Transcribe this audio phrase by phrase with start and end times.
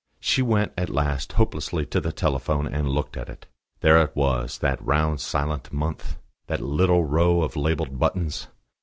[0.19, 3.45] She went at last, hopelessly, to the telephone, and looked at it.
[3.81, 8.47] There it was, that round silent mouth, that little row of labelled buttons.